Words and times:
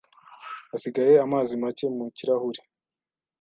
Hasigaye 0.71 1.13
amazi 1.25 1.51
make 1.63 1.85
mu 1.97 2.05
kirahure. 2.17 2.61